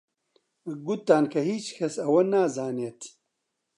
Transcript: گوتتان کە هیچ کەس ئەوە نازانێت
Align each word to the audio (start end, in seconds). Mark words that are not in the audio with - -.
گوتتان 0.85 1.25
کە 1.33 1.39
هیچ 1.49 1.65
کەس 1.77 1.95
ئەوە 2.03 2.21
نازانێت 2.33 3.01